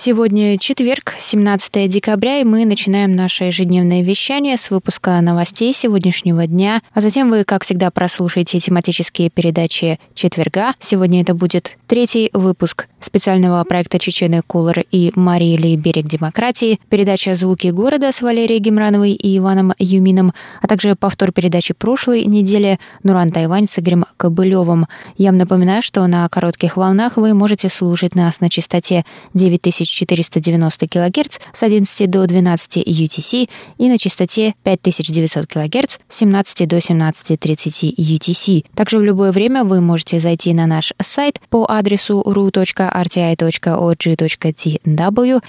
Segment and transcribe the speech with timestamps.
[0.00, 6.82] Сегодня четверг, 17 декабря, и мы начинаем наше ежедневное вещание с выпуска новостей сегодняшнего дня.
[6.94, 10.74] А затем вы, как всегда, прослушаете тематические передачи четверга.
[10.78, 17.34] Сегодня это будет третий выпуск специального проекта Чечены Кулер и Марии Ли «Берег демократии», передача
[17.34, 23.30] «Звуки города» с Валерией Гемрановой и Иваном Юмином, а также повтор передачи прошлой недели «Нуран
[23.30, 24.86] Тайвань» с Игорем Кобылевым.
[25.16, 30.88] Я вам напоминаю, что на коротких волнах вы можете слушать нас на частоте 9000 5490
[30.88, 37.94] кГц с 11 до 12 UTC и на частоте 5900 кГц с 17 до 17.30
[37.96, 38.64] UTC.
[38.74, 42.72] Также в любое время вы можете зайти на наш сайт по адресу ru.rti.org.tw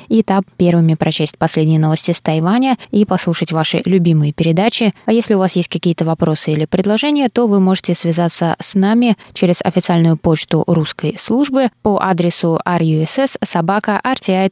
[0.07, 4.93] и там первыми прочесть последние новости с Тайваня и послушать ваши любимые передачи.
[5.05, 9.17] А если у вас есть какие-то вопросы или предложения, то вы можете связаться с нами
[9.33, 14.49] через официальную почту русской службы по адресу russ собака RTI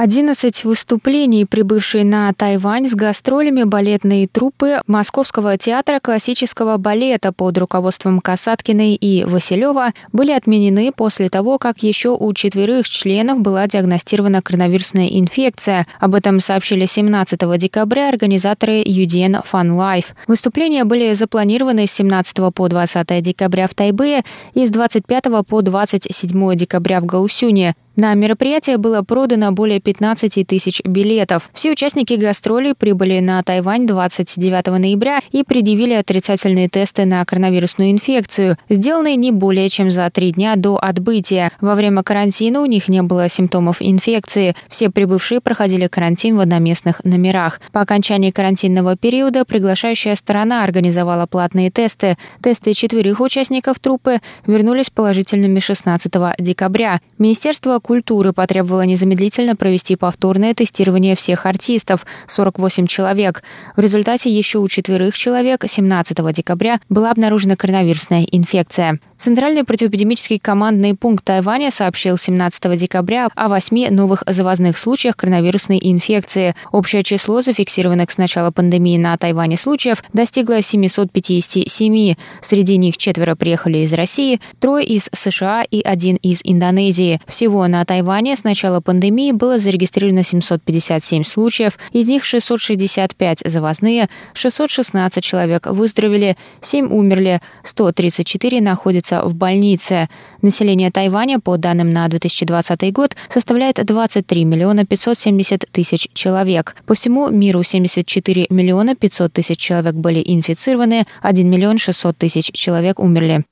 [0.01, 8.21] 11 выступлений, прибывшие на Тайвань с гастролями балетные труппы Московского театра классического балета под руководством
[8.21, 15.07] Касаткиной и Василева были отменены после того, как еще у четверых членов была диагностирована коронавирусная
[15.07, 15.85] инфекция.
[15.99, 20.15] Об этом сообщили 17 декабря организаторы UDN Fun Life.
[20.27, 26.55] Выступления были запланированы с 17 по 20 декабря в Тайбэе и с 25 по 27
[26.55, 27.75] декабря в Гаусюне.
[27.95, 31.49] На мероприятие было продано более 15 тысяч билетов.
[31.53, 38.57] Все участники гастролей прибыли на Тайвань 29 ноября и предъявили отрицательные тесты на коронавирусную инфекцию,
[38.69, 41.51] сделанные не более чем за три дня до отбытия.
[41.59, 44.55] Во время карантина у них не было симптомов инфекции.
[44.69, 47.59] Все прибывшие проходили карантин в одноместных номерах.
[47.73, 52.17] По окончании карантинного периода приглашающая сторона организовала платные тесты.
[52.41, 57.01] Тесты четверых участников труппы вернулись положительными 16 декабря.
[57.17, 63.43] Министерство культуры потребовала незамедлительно провести повторное тестирование всех артистов– 48 человек.
[63.75, 68.99] В результате еще у четверых человек 17 декабря была обнаружена коронавирусная инфекция.
[69.17, 76.55] Центральный противоэпидемический командный пункт Тайваня сообщил 17 декабря о восьми новых завозных случаях коронавирусной инфекции.
[76.71, 82.15] Общее число зафиксированных с начала пандемии на Тайване случаев достигло 757.
[82.39, 87.19] Среди них четверо приехали из России, трое из США и один из Индонезии.
[87.27, 95.23] Всего на Тайване с начала пандемии было зарегистрировано 757 случаев, из них 665 завозные, 616
[95.23, 100.09] человек выздоровели, 7 умерли, 134 находятся в больнице.
[100.41, 106.75] Население Тайваня, по данным на 2020 год, составляет 23 миллиона 570 тысяч человек.
[106.85, 112.99] По всему миру 74 миллиона 500 тысяч человек были инфицированы, 1 миллион 600 тысяч человек
[112.99, 113.43] умерли.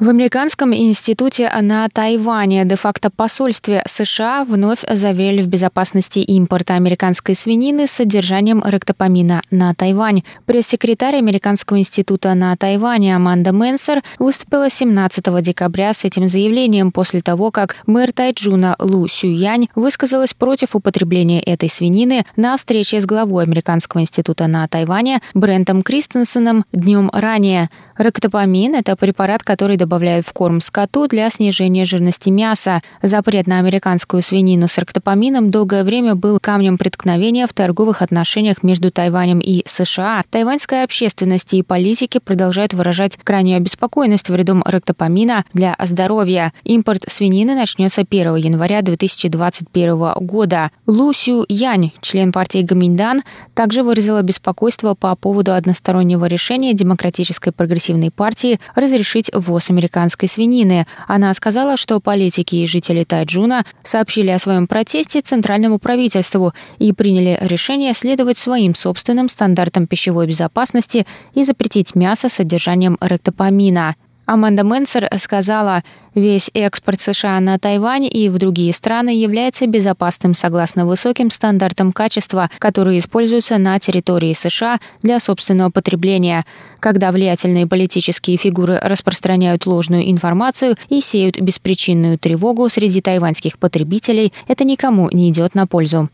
[0.00, 7.88] В Американском институте на Тайване де-факто посольстве США вновь заверили в безопасности импорта американской свинины
[7.88, 10.22] с содержанием ректопамина на Тайвань.
[10.46, 17.50] Пресс-секретарь Американского института на Тайване Аманда Менсер выступила 17 декабря с этим заявлением после того,
[17.50, 24.00] как мэр Тайджуна Лу Сюянь высказалась против употребления этой свинины на встрече с главой Американского
[24.00, 27.68] института на Тайване Брентом Кристенсеном днем ранее.
[27.96, 32.82] Ректопамин– это препарат, который добавляют в корм скоту для снижения жирности мяса.
[33.02, 38.90] Запрет на американскую свинину с ректопамином долгое время был камнем преткновения в торговых отношениях между
[38.90, 40.24] Тайванем и США.
[40.28, 46.52] Тайваньская общественность и политики продолжают выражать крайнюю обеспокоенность вредом ректопамина для здоровья.
[46.64, 50.70] Импорт свинины начнется 1 января 2021 года.
[50.86, 53.22] Лу Сю Янь, член партии Гаминьдан,
[53.54, 60.86] также выразила беспокойство по поводу одностороннего решения Демократической прогрессивной партии разрешить ввоз американской свинины.
[61.06, 67.38] Она сказала, что политики и жители Тайджуна сообщили о своем протесте центральному правительству и приняли
[67.40, 73.94] решение следовать своим собственным стандартам пищевой безопасности и запретить мясо с содержанием ректопамина.
[74.28, 75.82] Аманда Менсер сказала,
[76.14, 82.50] весь экспорт США на Тайвань и в другие страны является безопасным согласно высоким стандартам качества,
[82.58, 86.44] которые используются на территории США для собственного потребления.
[86.78, 94.64] Когда влиятельные политические фигуры распространяют ложную информацию и сеют беспричинную тревогу среди тайваньских потребителей, это
[94.64, 96.10] никому не идет на пользу.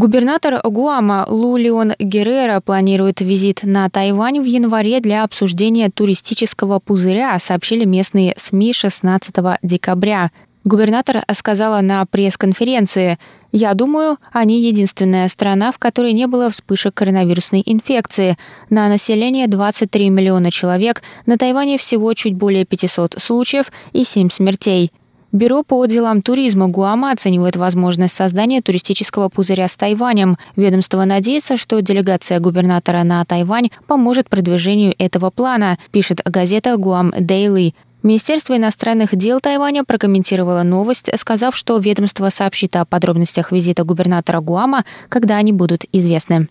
[0.00, 7.38] Губернатор Гуама Лу Леон Геррера планирует визит на Тайвань в январе для обсуждения туристического пузыря,
[7.38, 10.30] сообщили местные СМИ 16 декабря.
[10.64, 13.18] Губернатор сказала на пресс-конференции,
[13.52, 18.38] «Я думаю, они единственная страна, в которой не было вспышек коронавирусной инфекции.
[18.70, 24.92] На население 23 миллиона человек, на Тайване всего чуть более 500 случаев и 7 смертей.
[25.32, 30.36] Бюро по делам туризма Гуама оценивает возможность создания туристического пузыря с Тайванем.
[30.56, 37.74] Ведомство надеется, что делегация губернатора на Тайвань поможет продвижению этого плана, пишет газета Гуам Дейли.
[38.02, 44.84] Министерство иностранных дел Тайваня прокомментировало новость, сказав, что ведомство сообщит о подробностях визита губернатора Гуама,
[45.08, 46.48] когда они будут известны.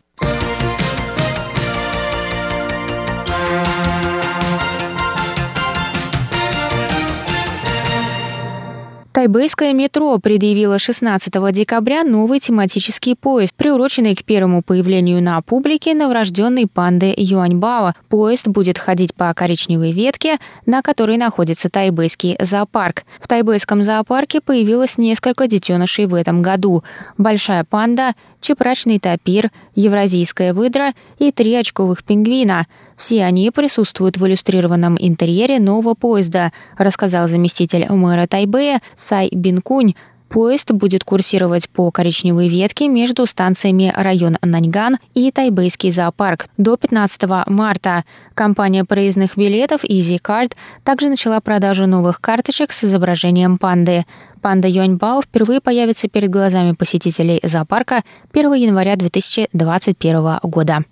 [9.19, 16.67] Тайбэйское метро предъявило 16 декабря новый тематический поезд, приуроченный к первому появлению на публике новорожденной
[16.67, 17.95] панды Юаньбао.
[18.07, 23.03] Поезд будет ходить по коричневой ветке, на которой находится тайбэйский зоопарк.
[23.19, 26.85] В тайбэйском зоопарке появилось несколько детенышей в этом году.
[27.17, 32.67] Большая панда, чепрачный тапир, евразийская выдра и три очковых пингвина.
[32.95, 39.95] Все они присутствуют в иллюстрированном интерьере нового поезда, рассказал заместитель мэра Тайбэя Цай Бинкунь,
[40.29, 47.23] Поезд будет курсировать по коричневой ветке между станциями район Наньган и Тайбэйский зоопарк до 15
[47.47, 48.03] марта.
[48.35, 50.51] Компания проездных билетов Easy Card
[50.83, 54.05] также начала продажу новых карточек с изображением панды.
[54.43, 60.83] Панда Юаньбао впервые появится перед глазами посетителей зоопарка 1 января 2021 года.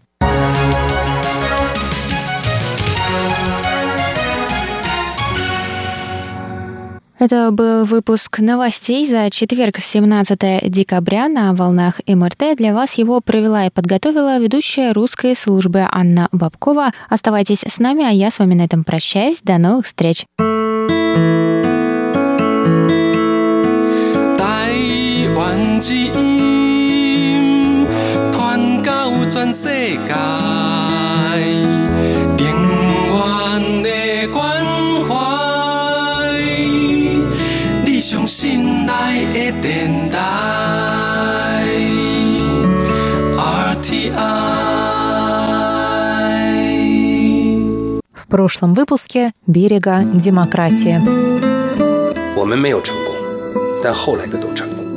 [7.19, 12.56] Это был выпуск новостей за четверг, 17 декабря на волнах МРТ.
[12.58, 16.92] Для вас его провела и подготовила ведущая русской службы Анна Бабкова.
[17.10, 19.42] Оставайтесь с нами, а я с вами на этом прощаюсь.
[19.42, 20.25] До новых встреч!
[24.38, 25.81] Тайвань
[29.54, 30.67] 信
[48.27, 51.00] В прошлом выпуске «Берега демократии».
[52.35, 52.59] 我们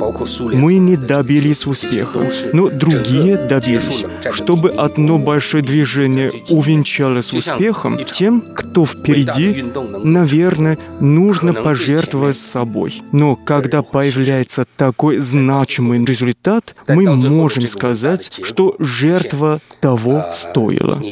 [0.00, 0.60] 有成功，但后来的都成功。
[0.60, 2.20] Мы не добились успеха,
[2.52, 4.04] но другие добились.
[4.32, 9.64] Чтобы одно большое движение увенчалось успехом, тем, кто впереди,
[10.02, 13.02] наверное, нужно пожертвовать собой.
[13.12, 21.02] Но когда появляется такой значимый результат, мы можем сказать, что жертва того стоила.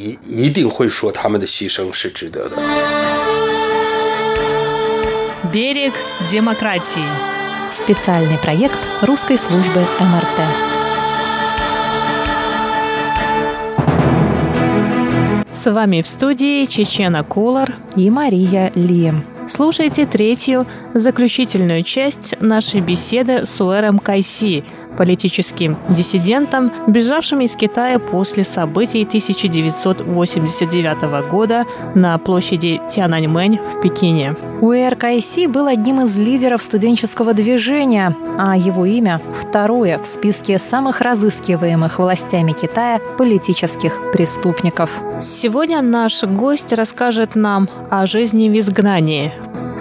[5.52, 5.94] Берег
[6.32, 7.37] демократии.
[7.71, 10.39] Специальный проект русской службы МРТ.
[15.53, 19.13] С вами в студии Чечена Кулар и Мария Ли.
[19.47, 24.63] Слушайте третью, заключительную часть нашей беседы с Уэром Кайси,
[24.97, 31.65] политическим диссидентом, бежавшим из Китая после событий 1989 года
[31.95, 34.35] на площади Тяньаньмэнь в Пекине.
[34.61, 41.01] Уэр Кайси был одним из лидеров студенческого движения, а его имя– второе в списке самых
[41.01, 44.89] разыскиваемых властями Китая политических преступников.
[45.21, 49.31] Сегодня наш гость расскажет нам о жизни в изгнании,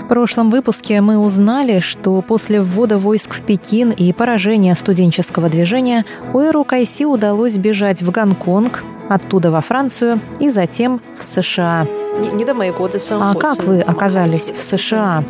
[0.09, 6.07] в прошлом выпуске мы узнали, что после ввода войск в Пекин и поражения студенческого движения
[6.33, 11.87] Уэру Кайси удалось бежать в Гонконг, оттуда во Францию и затем в США.
[13.21, 15.25] А как вы оказались в США?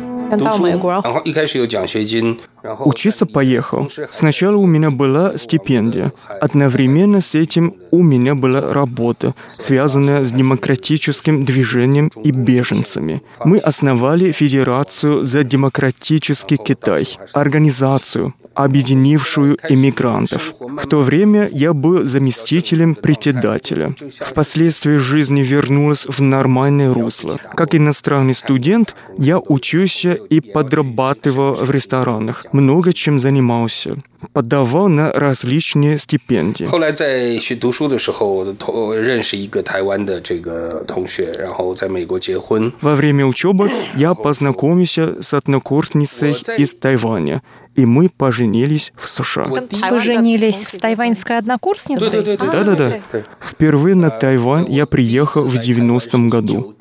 [2.79, 3.89] Учиться поехал.
[4.09, 6.11] Сначала у меня была стипендия.
[6.41, 13.21] Одновременно с этим у меня была работа, связанная с демократическим движением и беженцами.
[13.45, 20.54] Мы основали Федерацию за демократический Китай, организацию, объединившую эмигрантов.
[20.60, 23.96] В то время я был заместителем председателя.
[24.20, 27.40] Впоследствии жизнь вернулась в нормальное русло.
[27.54, 32.46] Как иностранный студент, я учился и подрабатывал в ресторанах.
[32.52, 33.96] Много чем занимался.
[34.32, 36.64] Подавал на различные стипендии.
[36.64, 42.72] 后来在学读书的时候，同认识一个台湾的这个同学，然后在美国结婚。
[42.80, 47.42] Во время учебы я познакомился с однокурсницей из Тайваня,
[47.79, 49.45] и мы поженились в США.
[49.89, 52.37] Поженились с тайваньской однокурсницей?
[52.37, 52.99] Да-да-да.
[53.13, 56.75] А, Впервые на Тайвань я приехал в 90-м году.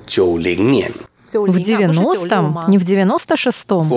[1.33, 2.71] В 90-м?
[2.71, 3.89] Не в 96-м?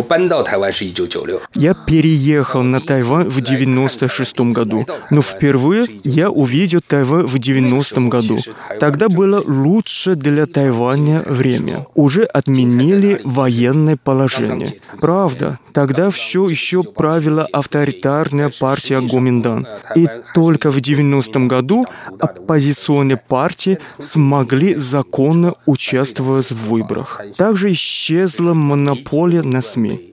[1.53, 8.39] Я переехал на Тайвань в 96-м году, но впервые я увидел Тайвань в 90-м году.
[8.79, 11.85] Тогда было лучше для Тайваня время.
[11.95, 14.73] Уже отменили военное положение.
[14.99, 19.67] Правда, тогда все еще правила авторитарная партия Гоминдан.
[19.95, 21.85] И только в 90-м году
[22.19, 27.20] оппозиционные партии смогли законно участвовать в выборах.
[27.37, 30.10] Также исчезла монополия на СМИ.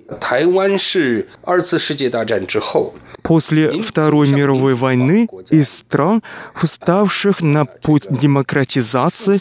[3.23, 6.23] После Второй мировой войны из стран,
[6.55, 9.41] вставших на путь демократизации,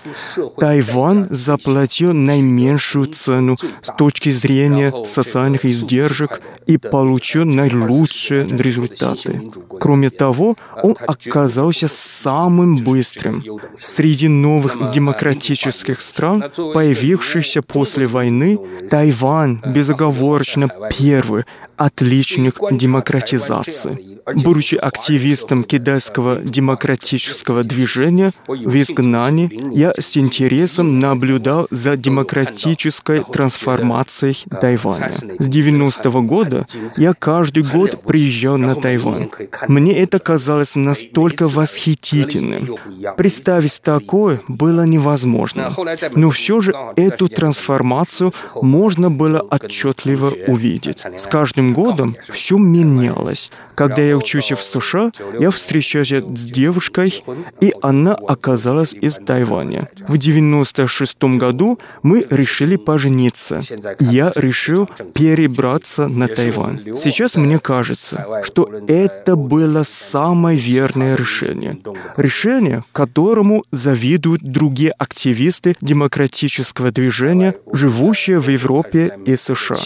[0.60, 9.50] Тайвань заплатил наименьшую цену с точки зрения социальных издержек и получил наилучшие результаты.
[9.80, 13.42] Кроме того, э, он оказался самым быстрым
[13.80, 18.60] среди новых демократических стран, ну, появившихся после войны.
[18.90, 20.57] Тайвань безоговорочно
[20.98, 21.46] первый
[21.78, 24.18] отличник демократизации.
[24.44, 35.12] Будучи активистом китайского демократического движения в изгнании, я с интересом наблюдал за демократической трансформацией Тайваня.
[35.12, 36.66] С 90-го года
[36.98, 39.30] я каждый год приезжал на Тайвань.
[39.68, 42.76] Мне это казалось настолько восхитительным.
[43.16, 45.74] Представить такое было невозможно.
[46.16, 51.06] Но все же эту трансформацию можно было отчетливо увидеть.
[51.16, 53.52] С каждым годом все менялось.
[53.78, 57.24] Когда я учусь в США, я встречаюсь с девушкой,
[57.62, 59.88] и она оказалась из Тайваня.
[60.08, 63.62] В 96 году мы решили пожениться.
[64.00, 66.80] Я решил перебраться на Тайвань.
[66.96, 71.78] Сейчас мне кажется, что это было самое верное решение.
[72.18, 79.78] Решение, которому завидуют другие активисты демократического движения, живущие в Европе и США.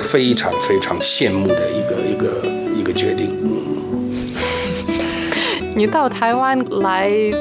[0.00, 2.26] 非常非常羡慕的一个一个
[2.76, 3.46] 一个决定。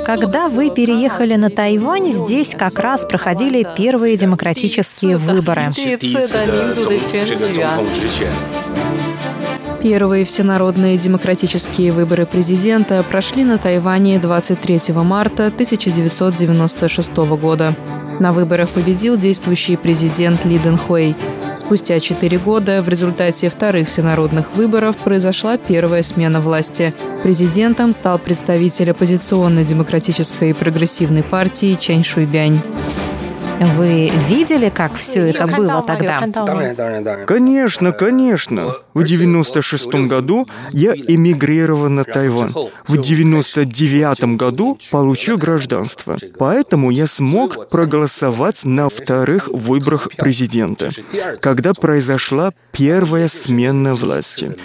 [0.05, 5.71] Когда вы переехали на Тайвань, здесь как раз проходили первые демократические выборы.
[5.71, 6.91] 是第一次的总
[7.25, 8.98] 这个总统直选。
[9.82, 17.74] Первые всенародные демократические выборы президента прошли на Тайване 23 марта 1996 года.
[18.18, 21.16] На выборах победил действующий президент Ли Дэн Хуэй.
[21.56, 26.94] Спустя четыре года в результате вторых всенародных выборов произошла первая смена власти.
[27.22, 32.60] Президентом стал представитель оппозиционной демократической и прогрессивной партии Чэнь Шуйбянь.
[33.60, 36.26] Вы видели, как все это было тогда?
[37.26, 38.76] Конечно, конечно.
[38.94, 42.52] В 96-м году я эмигрировал на Тайвань.
[42.86, 46.16] В 99-м году получил гражданство.
[46.38, 50.90] Поэтому я смог проголосовать на вторых выборах президента,
[51.40, 54.56] когда произошла первая смена власти.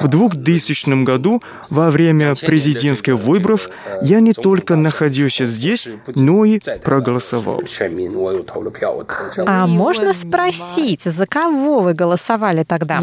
[0.00, 3.68] В 2000 году, во время президентских выборов,
[4.02, 7.62] я не только находился здесь, но и проголосовал.
[9.46, 13.02] А можно спросить, за кого вы голосовали тогда?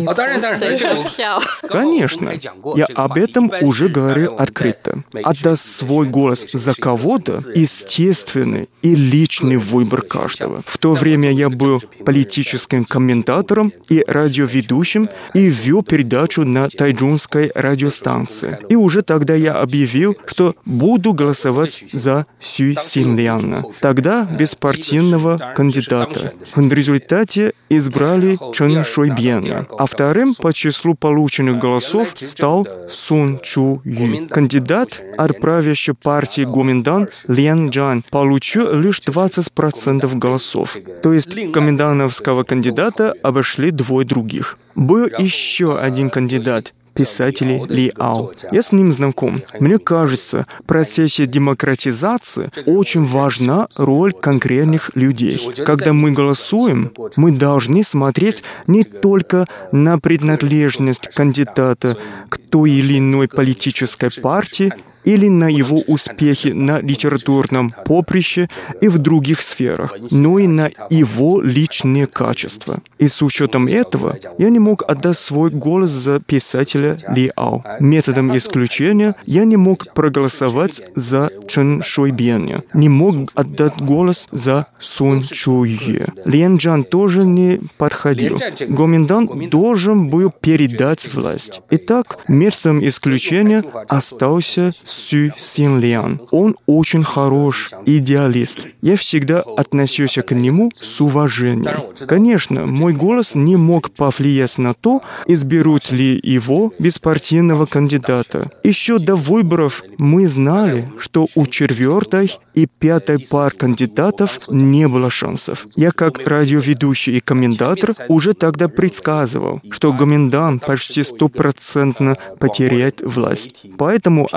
[1.70, 2.34] Конечно.
[2.76, 5.04] Я об этом уже говорил открыто.
[5.24, 10.64] А Отдаст свой голос за кого-то– естественный и личный выбор каждого.
[10.66, 17.52] В то время я был политическим комментатором и радиоведущим и вел передачу на Тайване тайджунской
[17.54, 18.60] радиостанции.
[18.70, 26.34] И уже тогда я объявил, что буду голосовать за Сюй Синляна, тогда беспартийного кандидата.
[26.56, 34.28] В результате избрали Чен Шуйбьена, а вторым по числу полученных голосов стал Сун Чу Ю.
[34.28, 40.78] Кандидат от правящей партии Гоминдан Лен Джан получил лишь 20% голосов.
[41.04, 44.58] То есть комендановского кандидата обошли двое других.
[44.78, 48.32] Был еще один кандидат, писателя Ли Ао.
[48.52, 49.42] Я с ним знаком.
[49.60, 55.40] Мне кажется, в процессе демократизации очень важна роль конкретных людей.
[55.66, 61.98] Когда мы голосуем, мы должны смотреть не только на принадлежность кандидата
[62.30, 64.74] к той или иной политической партии
[65.08, 68.50] или на его успехи на литературном поприще
[68.82, 72.82] и в других сферах, но и на его личные качества.
[73.00, 77.64] И с учетом этого я не мог отдать свой голос за писателя Ли Ао.
[77.80, 85.22] Методом исключения я не мог проголосовать за Чен Шуйбеня, не мог отдать голос за Сун
[85.22, 86.08] Чуе.
[86.26, 88.38] Лен Джан тоже не подходил.
[88.68, 91.62] Гоминдан должен был передать власть.
[91.70, 96.22] Итак, методом исключения остался Сю Син Лиан.
[96.32, 98.68] Он очень хорош, идеалист.
[98.82, 101.96] Я всегда относился к нему с уважением.
[102.08, 108.50] Конечно, мой голос не мог повлиять на то, изберут ли его беспартийного кандидата.
[108.64, 115.68] Еще до выборов мы знали, что у четвертой и пятой пар кандидатов не было шансов.
[115.76, 123.68] Я как радиоведущий и комментатор уже тогда предсказывал, что Гоминдан почти стопроцентно потеряет власть.
[123.78, 124.28] Поэтому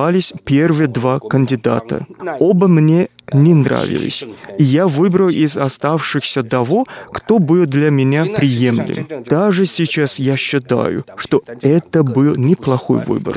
[0.00, 2.06] оставались первые два кандидата.
[2.38, 4.24] Оба мне не нравились.
[4.58, 9.06] И я выбрал из оставшихся того, кто был для меня приемлем.
[9.26, 13.34] Даже сейчас я считаю, что это был неплохой выбор.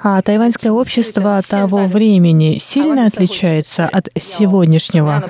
[0.00, 5.22] А тайваньское общество того времени сильно отличается от сегодняшнего?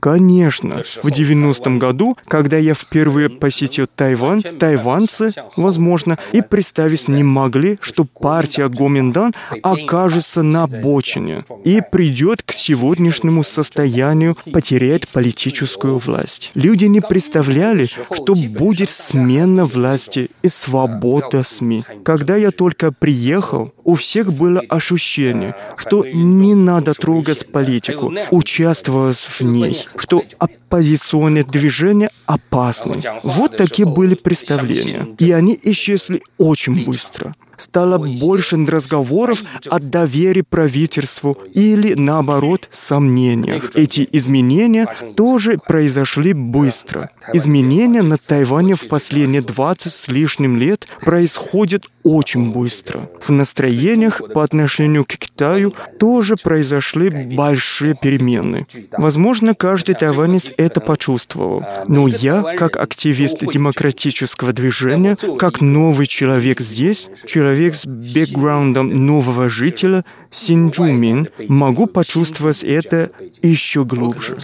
[0.00, 0.82] Конечно.
[1.02, 4.09] В 90-м году, когда я впервые посетил Тайвань,
[4.58, 12.52] тайванцы, возможно, и представить не могли, что партия Гоминдан окажется на обочине и придет к
[12.52, 16.50] сегодняшнему состоянию потерять политическую власть.
[16.54, 21.82] Люди не представляли, что будет смена власти и свобода СМИ.
[22.04, 29.40] Когда я только приехал, у всех было ощущение, что не надо трогать политику, участвовать в
[29.40, 33.00] ней, что оппозиционные движения опасны.
[33.24, 35.08] Вот такие были представления.
[35.18, 37.34] И они исчезли очень быстро.
[37.56, 43.72] Стало больше разговоров о доверии правительству или, наоборот, сомнениях.
[43.74, 47.10] Эти изменения тоже произошли быстро.
[47.34, 53.10] Изменения на Тайване в последние 20 с лишним лет происходят очень быстро.
[53.20, 58.66] В настроениях по отношению к Китаю тоже произошли большие перемены.
[58.92, 61.64] Возможно, каждый тайванец это почувствовал.
[61.86, 70.04] Но я, как активист демократического движения, как новый человек здесь, человек с бэкграундом нового жителя
[70.30, 73.10] Синджумин, могу почувствовать это
[73.42, 74.38] еще глубже.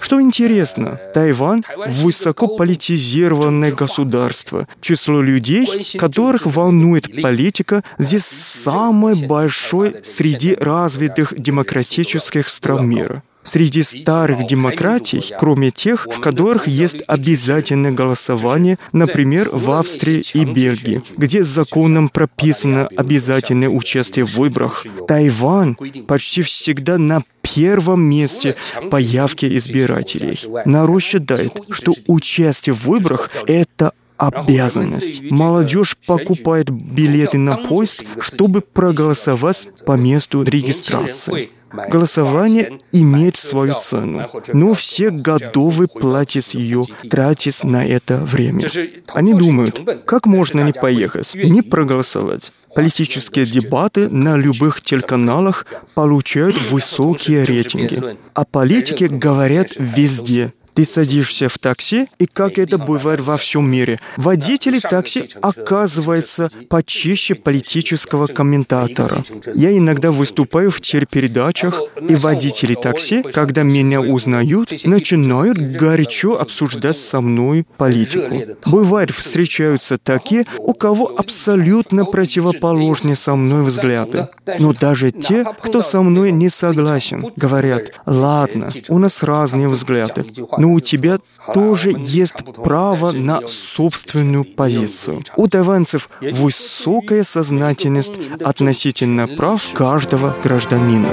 [0.00, 4.68] Что интересно, Тайвань– высоко политизированное государство.
[4.80, 5.66] Число людей,
[5.98, 13.22] которых волнует политика, здесь самое большое среди развитых демократических стран мира.
[13.48, 21.02] Среди старых демократий, кроме тех, в которых есть обязательное голосование, например, в Австрии и Бельгии,
[21.16, 28.56] где законом прописано обязательное участие в выборах, Тайвань почти всегда на первом месте
[28.90, 30.38] по явке избирателей.
[30.66, 35.22] Народ считает, что участие в выборах– это обязанность.
[35.22, 41.50] Молодежь покупает билеты на поезд, чтобы проголосовать по месту регистрации.
[41.72, 48.68] Голосование имеет свою цену, но все готовы платить ее, тратить на это время.
[49.12, 52.52] Они думают, как можно не поехать, не проголосовать.
[52.74, 58.16] Политические дебаты на любых телеканалах получают высокие рейтинги.
[58.34, 60.52] О политике говорят везде.
[60.78, 67.34] Ты садишься в такси, и как это бывает во всем мире, водители такси оказывается почище
[67.34, 69.24] политического комментатора.
[69.54, 77.20] Я иногда выступаю в телепередачах, и водители такси, когда меня узнают, начинают горячо обсуждать со
[77.20, 78.40] мной политику.
[78.66, 84.28] Бывает, встречаются такие, у кого абсолютно противоположные со мной взгляды.
[84.60, 90.24] Но даже те, кто со мной не согласен, говорят, ладно, у нас разные взгляды,
[90.56, 91.18] но у тебя
[91.54, 95.22] тоже есть право на собственную позицию.
[95.36, 101.08] У тайванцев высокая сознательность относительно прав каждого гражданина.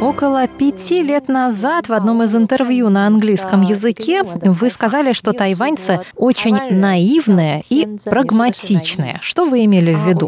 [0.00, 6.00] Около пяти лет назад в одном из интервью на английском языке вы сказали, что тайваньцы
[6.16, 9.18] очень наивные и прагматичные.
[9.20, 10.26] Что вы имели в а виду?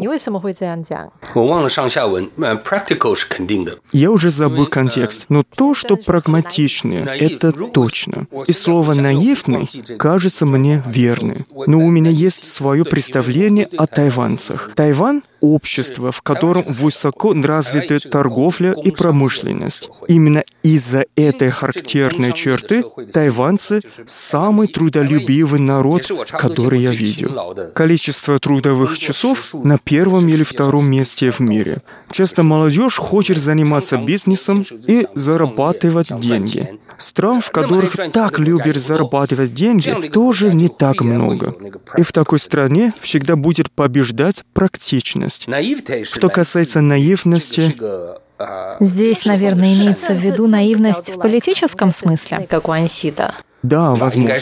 [3.91, 8.27] Я уже забыл контекст, но то, что прагматичные, это точно.
[8.45, 11.47] И слово «наивный» кажется мне верным.
[11.65, 14.71] Но у меня есть свое представление о тайванцах.
[14.75, 19.89] Тайвань— общество, в котором высоко развиты торговля и промышленность.
[20.07, 27.55] Именно из-за этой характерной черты тайванцы— самый трудолюбивый народ, который я видел.
[27.73, 31.81] Количество трудовых часов на первом или втором месте в мире.
[32.11, 36.79] Часто молодежь хочет заниматься бизнесом и зарабатывать деньги.
[36.97, 41.55] Стран, в которых так любят зарабатывать деньги, тоже не так много.
[41.97, 45.47] И в такой стране всегда будет побеждать практичность.
[46.03, 47.75] Что касается наивности,
[48.79, 52.47] Здесь, наверное, имеется в виду наивность в политическом смысле.
[53.63, 54.35] Да, возможно.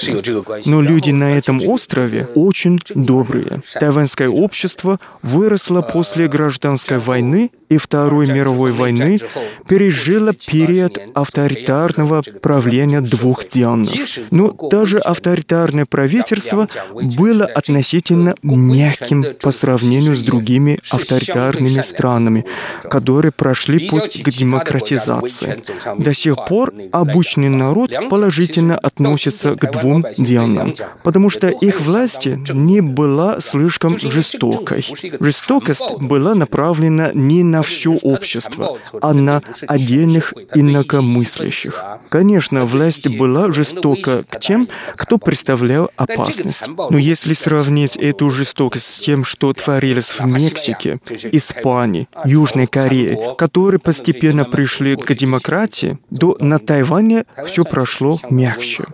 [0.66, 3.62] Но люди на этом острове очень добрые.
[3.80, 9.20] Тайваньское общество выросло после гражданской войны и Второй мировой войны,
[9.68, 13.92] пережило период авторитарного правления двух Дианов.
[14.32, 22.46] Но даже авторитарное правительство было относительно мягким по сравнению с другими авторитарными странами,
[22.84, 25.62] которые прошли путь к демократизации.
[25.98, 32.26] До сих пор обычный народ положительно относится относятся к двум Дианам, потому что их власть
[32.26, 34.86] не была слишком жестокой.
[35.20, 41.84] Жестокость была направлена не на все общество, а на отдельных инакомыслящих.
[42.10, 46.66] Конечно, власть была жестока к тем, кто представлял опасность.
[46.68, 51.00] Но если сравнить эту жестокость с тем, что творилось в Мексике,
[51.32, 58.86] Испании, Южной Корее, которые постепенно пришли к демократии, то на Тайване все прошло мягче.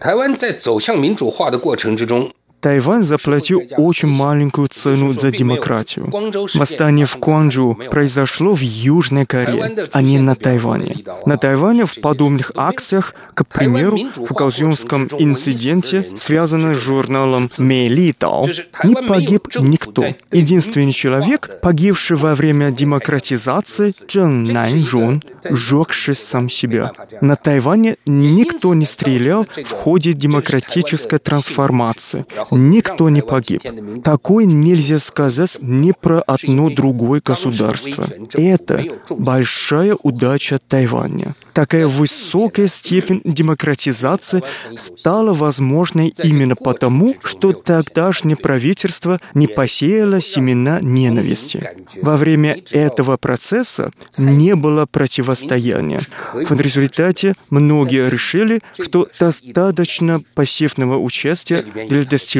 [0.00, 2.30] 台湾在走向民主化的过程之中
[2.60, 6.10] ，Тайвань заплатил очень маленькую цену за демократию.
[6.54, 11.04] Восстание в Куанчжоу произошло в Южной Корее, а не на Тайване.
[11.26, 18.46] На Тайване в подобных акциях, к примеру, в Гаузюнском инциденте, связанном с журналом Мэйли Тао,
[18.84, 20.04] не погиб никто.
[20.32, 26.92] Единственный человек, погибший во время демократизации, Чжэн Наньжун, сжегший сам себя.
[27.20, 32.26] На Тайване никто не стрелял в ходе демократической трансформации.
[32.50, 33.62] Никто не погиб.
[34.02, 38.06] Такое нельзя сказать ни про одно другое государство.
[38.34, 41.34] Это большая удача Тайваня.
[41.52, 44.42] Такая высокая степень демократизации
[44.76, 51.68] стала возможной именно потому, что тогдашнее правительство не посеяло семена ненависти.
[52.00, 56.00] Во время этого процесса не было противостояния.
[56.32, 62.37] В результате многие решили, что достаточно пассивного участия для достижения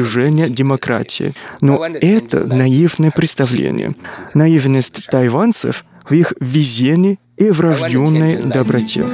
[0.49, 1.33] демократии.
[1.61, 3.93] Но это наивное представление.
[4.33, 9.05] Наивность тайванцев в их везении и врожденной доброте.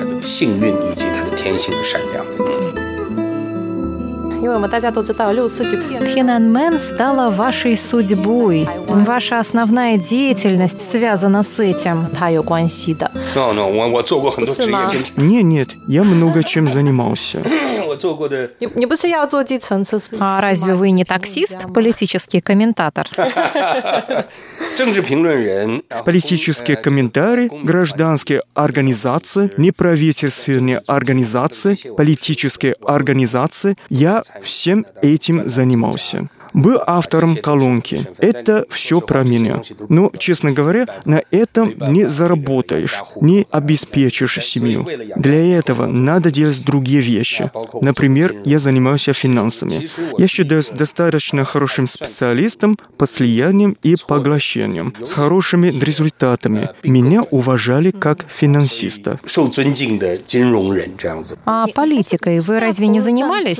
[6.00, 8.67] Тхенанмен стала вашей судьбой.
[8.88, 12.08] Ваша основная деятельность связана с этим.
[15.17, 17.41] Нет, нет, я много чем занимался.
[20.19, 23.08] А разве вы не таксист, политический комментатор?
[26.05, 33.75] Политические комментарии, гражданские организации, неправительственные организации, политические организации.
[33.89, 38.08] Я всем этим занимался был автором колонки.
[38.18, 39.62] Это все про меня.
[39.89, 44.88] Но, честно говоря, на этом не заработаешь, не обеспечишь семью.
[45.15, 47.52] Для этого надо делать другие вещи.
[47.82, 49.89] Например, я занимаюсь финансами.
[50.18, 56.70] Я считаюсь достаточно хорошим специалистом по слияниям и поглощениям, с хорошими результатами.
[56.84, 59.20] Меня уважали как финансиста.
[61.46, 63.58] А политикой вы разве не занимались?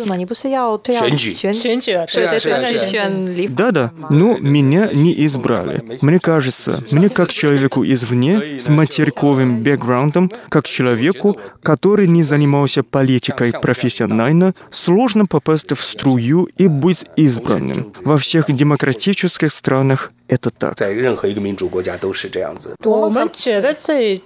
[3.50, 5.84] Да-да, но меня не избрали.
[6.02, 13.54] Мне кажется, мне как человеку извне, с материковым бэкграундом, как человеку, который не занимался политикой
[13.54, 17.94] профессионально, сложно попасть в струю и быть избранным.
[18.04, 20.76] Во всех демократических странах это так.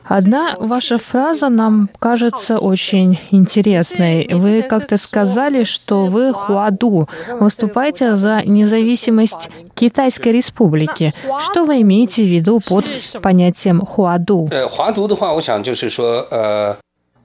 [0.06, 4.28] Одна ваша фраза нам кажется очень интересной.
[4.32, 7.10] Вы как-то сказали, что вы хуаду
[7.40, 11.14] выступаете за независимость Китайской Республики.
[11.40, 12.86] Что вы имеете в виду под
[13.22, 14.50] понятием хуаду?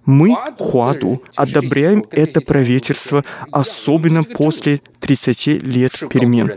[0.06, 6.52] Мы, Хуаду, одобряем это правительство, особенно после 30 лет перемен.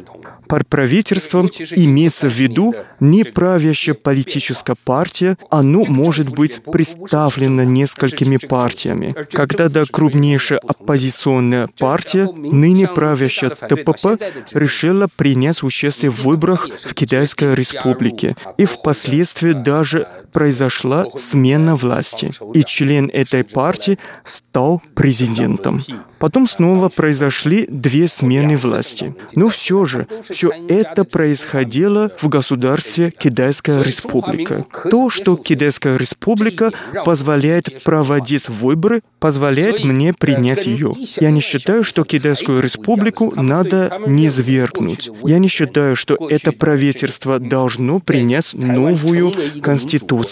[0.47, 9.13] Под правительством имеется в виду не правящая политическая партия, оно может быть представлено несколькими партиями.
[9.31, 14.21] Когда-то крупнейшая оппозиционная партия, ныне правящая ТПП,
[14.53, 20.07] решила принять участие в выборах в Китайской республике, и впоследствии даже
[20.37, 25.83] произошла смена власти, и член этой партии стал президентом.
[26.19, 29.15] Потом снова произошли две смены власти.
[29.35, 34.65] Но все же, все это происходило в государстве Китайская Республика.
[34.91, 36.71] То, что Китайская Республика
[37.05, 40.93] позволяет проводить выборы, позволяет мне принять ее.
[41.19, 45.09] Я не считаю, что Китайскую Республику надо низвергнуть.
[45.23, 50.26] Я не считаю, что это правительство должно принять новую конституцию.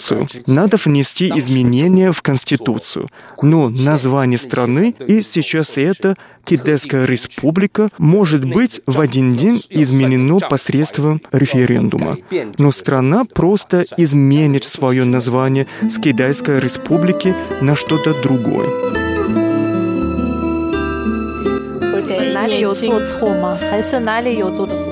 [0.46, 3.08] Надо внести изменения в конституцию.
[3.42, 11.20] Но название страны и сейчас это Китайская республика может быть в один день изменено посредством
[11.32, 12.18] референдума.
[12.58, 19.05] Но страна просто изменит свое название с Китайской республики на что-то другое.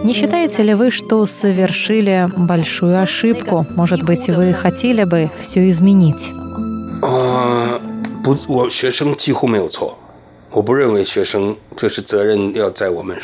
[0.03, 3.65] Не считаете ли вы, что совершили большую ошибку?
[3.75, 6.31] Может быть, вы хотели бы все изменить?
[8.21, 9.97] 不，我学生几乎没有错。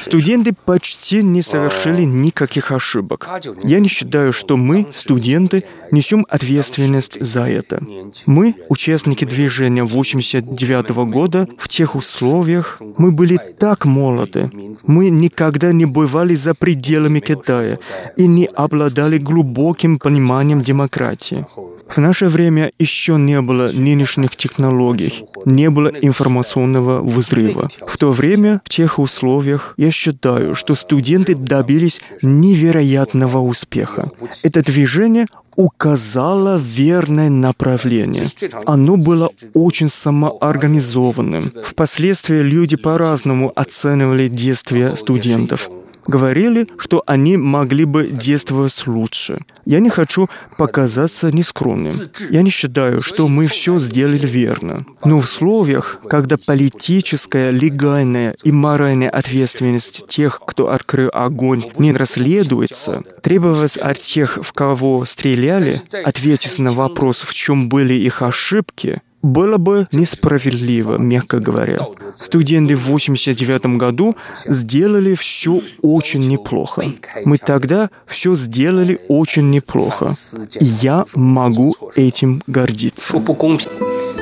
[0.01, 3.29] Студенты почти не совершили никаких ошибок.
[3.63, 5.63] Я не считаю, что мы, студенты,
[5.93, 7.81] несем ответственность за это.
[8.27, 14.51] Мы, участники движения 89 года, в тех условиях, мы были так молоды.
[14.87, 17.79] Мы никогда не бывали за пределами Китая
[18.17, 21.47] и не обладали глубоким пониманием демократии.
[21.89, 27.71] В наше время еще не было нынешних технологий, не было информационного взрыва.
[27.87, 34.11] В то время, в тех условиях, я считаю, что студенты добились невероятного успеха.
[34.43, 38.27] Это движение указало верное направление.
[38.67, 41.53] Оно было очень самоорганизованным.
[41.65, 45.71] Впоследствии люди по-разному оценивали действия студентов
[46.07, 49.41] говорили, что они могли бы действовать лучше.
[49.65, 51.93] Я не хочу показаться нескромным.
[52.31, 54.85] Я не считаю, что мы все сделали верно.
[55.05, 63.03] Но в условиях, когда политическая, легальная и моральная ответственность тех, кто открыл огонь, не расследуется,
[63.23, 69.58] требовалось от тех, в кого стреляли, ответить на вопрос, в чем были их ошибки, было
[69.58, 71.80] бы несправедливо, мягко говоря.
[72.16, 76.84] Студенты в 89 году сделали все очень неплохо.
[77.26, 80.12] Мы тогда все сделали очень неплохо.
[80.60, 83.14] И я могу этим гордиться.
[83.14, 83.68] 说不公平。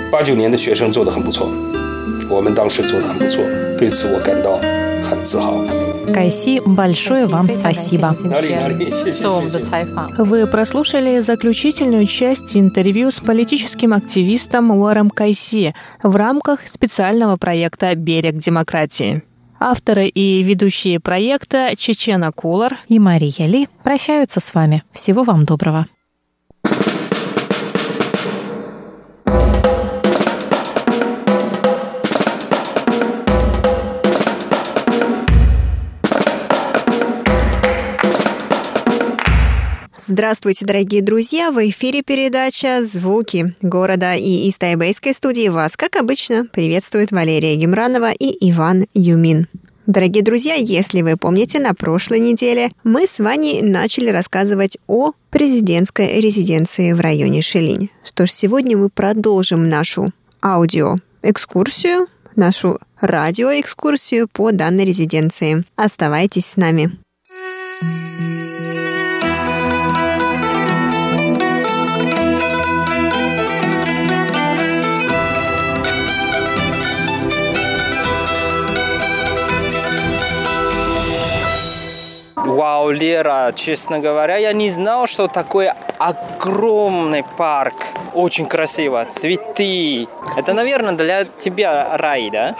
[0.09, 1.49] 八九年的学生做得很不错，
[2.29, 3.43] 我们当时做得很不错，
[3.77, 4.57] 对此我感到
[5.03, 5.65] 很自豪。
[6.12, 8.16] Кайси, большое вам спасибо.
[10.18, 18.36] Вы прослушали заключительную часть интервью с политическим активистом Уором Кайси в рамках специального проекта «Берег
[18.36, 19.22] демократии».
[19.60, 24.84] Авторы и ведущие проекта Чечена Кулар и Мария Ли прощаются с вами.
[24.92, 25.86] Всего вам доброго.
[40.10, 41.52] Здравствуйте, дорогие друзья!
[41.52, 48.12] В эфире передача «Звуки города» и из тайбэйской студии вас, как обычно, приветствует Валерия Гемранова
[48.12, 49.48] и Иван Юмин.
[49.86, 56.22] Дорогие друзья, если вы помните, на прошлой неделе мы с Ваней начали рассказывать о президентской
[56.22, 57.90] резиденции в районе Шелинь.
[58.02, 65.66] Что ж, сегодня мы продолжим нашу аудиоэкскурсию, нашу радиоэкскурсию по данной резиденции.
[65.76, 66.96] Оставайтесь с нами.
[82.58, 87.74] Вау, Лера, честно говоря, я не знал, что такой огромный парк.
[88.14, 90.08] Очень красиво, цветы.
[90.36, 92.56] Это, наверное, для тебя рай, да?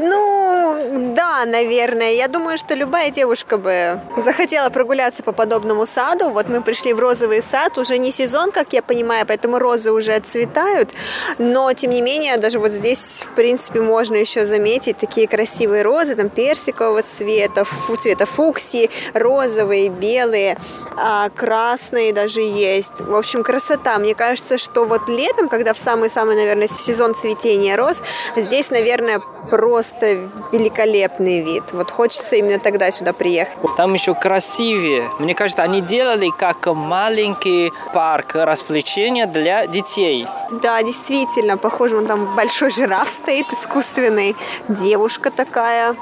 [0.00, 2.12] Ну, да, наверное.
[2.12, 6.30] Я думаю, что любая девушка бы захотела прогуляться по подобному саду.
[6.30, 10.14] Вот мы пришли в розовый сад, уже не сезон, как я понимаю, поэтому розы уже
[10.14, 10.94] отцветают.
[11.38, 16.14] Но, тем не менее, даже вот здесь, в принципе, можно еще заметить такие красивые розы,
[16.16, 18.90] там персикового цвета, фу, цвета фуксии,
[19.28, 20.56] розовые, белые,
[20.96, 23.00] а, красные даже есть.
[23.00, 23.98] В общем, красота.
[23.98, 28.02] Мне кажется, что вот летом, когда в самый-самый, наверное, сезон цветения роз,
[28.36, 31.64] здесь, наверное, просто великолепный вид.
[31.72, 33.56] Вот хочется именно тогда сюда приехать.
[33.76, 35.10] Там еще красивее.
[35.18, 40.26] Мне кажется, они делали как маленький парк развлечения для детей.
[40.62, 44.36] Да, действительно, похоже, вон там большой жираф стоит искусственный,
[44.68, 45.94] девушка такая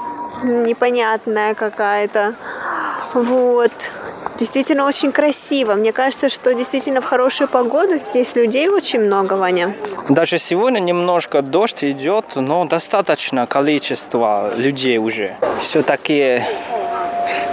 [0.43, 2.35] непонятная какая-то.
[3.17, 3.71] Вот.
[4.37, 5.73] Действительно очень красиво.
[5.73, 9.75] Мне кажется, что действительно в хорошую погоду здесь людей очень много, Ваня.
[10.07, 15.35] Даже сегодня немножко дождь идет, но достаточно количество людей уже.
[15.61, 16.41] Все-таки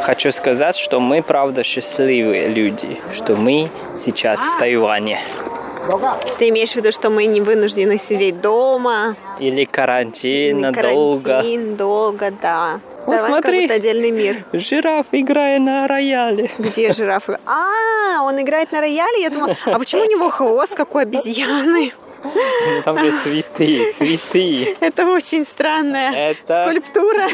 [0.03, 5.19] хочу сказать, что мы, правда, счастливые люди, что мы сейчас в Тайване.
[6.39, 9.17] Ты имеешь в виду, что мы не вынуждены сидеть дома?
[9.39, 11.23] Или карантин Или долго.
[11.23, 12.81] Карантин долго, да.
[13.07, 14.45] Вот Давай смотри, отдельный мир.
[14.53, 16.51] Жираф играет на рояле.
[16.59, 17.29] Где жираф?
[17.47, 19.23] А, он играет на рояле?
[19.23, 21.93] Я думала, а почему у него хвост, как у обезьяны?
[22.25, 24.75] Ну, там же цветы, цветы.
[24.81, 27.29] Это очень странная это, скульптура.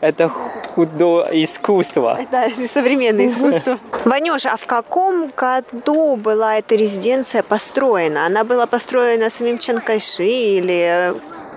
[0.00, 2.18] Это худо искусство.
[2.20, 3.78] Это современное искусство.
[4.04, 8.26] Ванюш, а в каком году была эта резиденция построена?
[8.26, 11.14] Она была построена самим Чанкайши или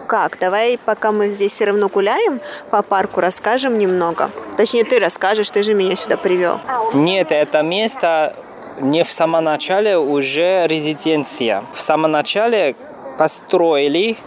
[0.09, 0.39] как?
[0.39, 2.41] Давай, пока мы здесь все равно гуляем
[2.71, 4.31] по парку, расскажем немного.
[4.57, 6.59] Точнее, ты расскажешь, ты же меня сюда привел.
[6.93, 8.35] Нет, это место
[8.81, 11.63] не в самом начале уже резиденция.
[11.73, 12.75] В самом начале
[13.19, 14.17] построили,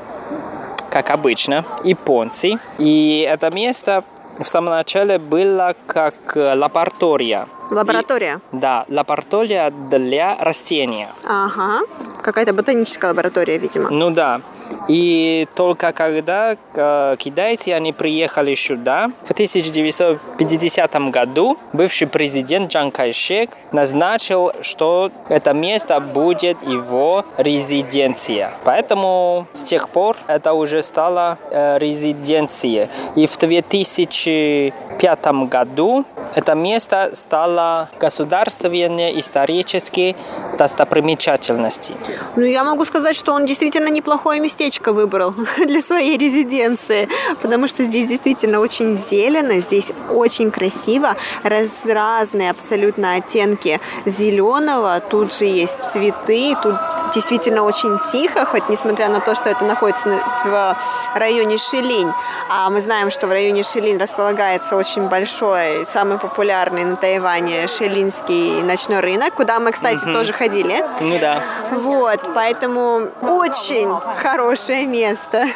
[0.89, 2.59] как обычно, японцы.
[2.79, 4.05] И это место
[4.39, 7.49] в самом начале было как лаборатория.
[7.73, 8.41] Лаборатория?
[8.53, 11.09] И, да, лаборатория для растения.
[11.25, 11.81] Ага.
[12.23, 13.91] Какая-то ботаническая лаборатория, видимо.
[13.91, 14.41] Ну да.
[14.89, 23.51] И только когда э, китайцы они приехали сюда, в 1950 году бывший президент Джан Кайшек
[23.73, 28.53] назначил, что это место будет его резиденция.
[28.65, 32.89] Поэтому с тех пор это уже стало э, резиденцией.
[33.17, 36.05] И в 2005 году
[36.35, 37.62] это место стало
[38.01, 40.17] государственной исторической
[40.59, 41.97] достопримечательностью.
[42.37, 47.09] Ну, я могу сказать, что он действительно неплохое местечко выбрал для своей резиденции,
[47.41, 55.35] потому что здесь действительно очень зелено, здесь очень красиво, раз, разные абсолютно оттенки зеленого, тут
[55.35, 56.77] же есть цветы, тут
[57.15, 60.09] действительно очень тихо, хоть несмотря на то, что это находится
[60.45, 60.77] в
[61.15, 62.11] районе Шилинь.
[62.49, 68.63] А мы знаем, что в районе Шилинь располагается очень большой, самый популярный на Тайване шилинский
[68.63, 70.13] ночной рынок, куда мы, кстати, угу.
[70.13, 70.85] тоже ходили.
[71.01, 71.43] Ну да.
[71.71, 73.89] Вот, поэтому очень
[74.23, 75.49] хорошее место.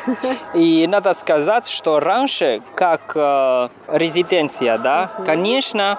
[0.54, 5.98] И надо сказать, что раньше, как э, резиденция, да, конечно,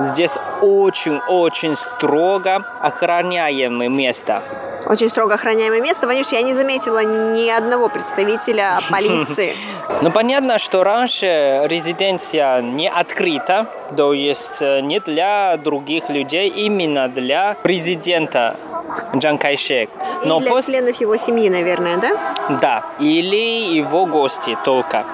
[0.00, 4.42] здесь очень-очень строго охраняемое место
[4.86, 6.06] очень строго охраняемое место.
[6.06, 9.54] Ванюш, я не заметила ни одного представителя полиции.
[10.02, 13.66] Ну, понятно, что раньше резиденция не открыта,
[13.96, 18.56] то есть э, не для других людей, именно для президента
[19.14, 19.90] Джан Кайшек.
[20.24, 20.66] Но и для пос...
[20.66, 22.34] членов его семьи, наверное, да?
[22.60, 25.04] Да, или его гости только.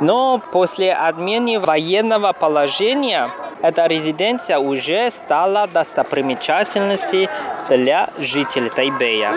[0.00, 3.30] Но после отмены военного положения
[3.62, 7.28] эта резиденция уже стала достопримечательностью
[7.68, 9.32] для жителей Тайбэя.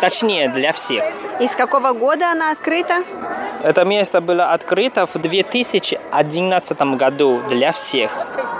[0.00, 1.04] Точнее, для всех.
[1.40, 3.04] И с какого года она открыта?
[3.62, 8.10] Это место было открыто в 2011 году для всех.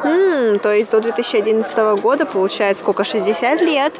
[0.04, 3.92] Mm, то есть до 2011 года, получается, сколько, 60 лет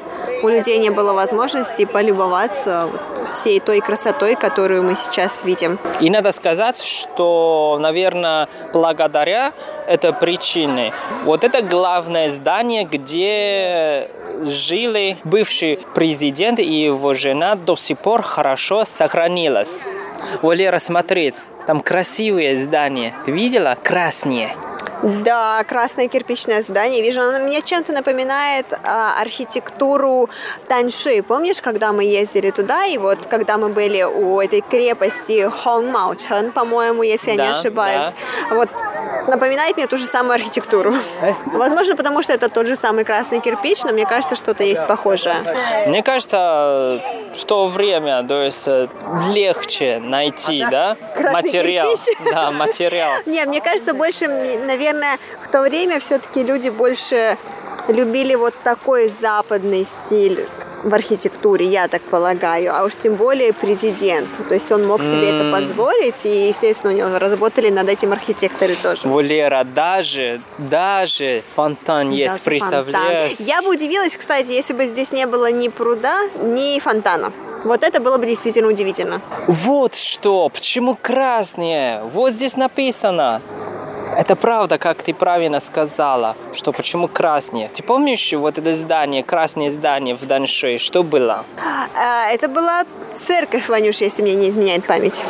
[0.42, 5.78] у людей не было возможности полюбоваться вот всей той красотой, которую мы сейчас видим.
[6.00, 9.52] И надо сказать, что, наверное, благодаря
[9.86, 10.92] этой причине,
[11.24, 14.10] вот это главное здание, где
[14.42, 19.84] жили бывший президент и его жена, до сих пор хорошо сохранилось.
[20.42, 23.14] Валера, смотреть, там красивые здания.
[23.24, 23.76] Ты видела?
[23.82, 24.54] Краснее.
[25.02, 27.02] Да, красное кирпичное здание.
[27.02, 30.30] Вижу, оно мне чем-то напоминает а, архитектуру
[30.68, 31.22] Таньши.
[31.22, 37.02] Помнишь, когда мы ездили туда, и вот когда мы были у этой крепости Хонгмаучен, по-моему,
[37.02, 38.14] если я Да, не ошибаюсь.
[38.48, 38.56] да.
[38.56, 38.70] Вот
[39.26, 40.94] напоминает мне ту же самую архитектуру.
[41.46, 45.36] Возможно, потому что это тот же самый красный кирпич, но мне кажется, что-то есть похожее.
[45.86, 47.00] Мне кажется,
[47.34, 48.68] в то время, то есть
[49.32, 50.96] легче найти, да,
[51.32, 53.12] материал, да, материал.
[53.26, 57.36] Не, мне кажется, больше, наверное, в то время все-таки люди больше
[57.88, 60.46] любили вот такой западный стиль
[60.86, 64.28] в архитектуре, я так полагаю, а уж тем более президент.
[64.48, 68.76] То есть он мог себе это позволить, и, естественно, у него работали над этим архитекторы
[68.80, 69.02] тоже.
[69.04, 73.30] Валера, даже, даже фонтан есть, Даже представляешь?
[73.30, 73.46] фонтан.
[73.46, 77.32] Я бы удивилась, кстати, если бы здесь не было ни пруда, ни фонтана.
[77.64, 79.20] Вот это было бы действительно удивительно.
[79.48, 82.02] Вот что, почему красные?
[82.12, 83.42] Вот здесь написано.
[84.14, 87.68] Это правда, как ты правильно сказала, что почему красные.
[87.68, 91.44] Ты помнишь вот это здание, красное здание в Даньше, что было?
[91.94, 92.84] А, Это была
[93.26, 95.22] церковь, Ванюш, если мне не изменяет память.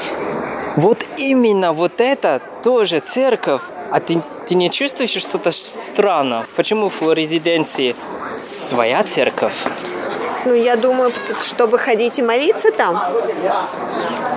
[0.77, 3.63] Вот именно вот это тоже церковь.
[3.91, 6.45] А ты, ты не чувствуешь что-то странно?
[6.55, 7.95] Почему в резиденции
[8.35, 9.55] своя церковь?
[10.47, 13.03] Ну, я думаю, чтобы ходить и молиться там.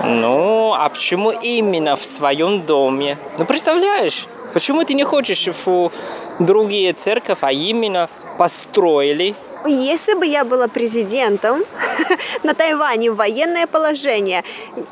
[0.04, 3.16] Ну, а почему именно в своем доме?
[3.38, 5.92] Ну, представляешь, почему ты не хочешь в
[6.40, 8.08] другие церковь, а именно
[8.38, 9.36] построили?
[9.66, 11.62] Если бы я была президентом
[12.42, 14.42] на Тайване в военное положение,